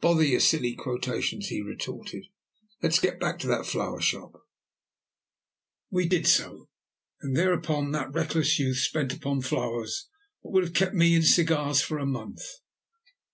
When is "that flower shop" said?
3.48-4.32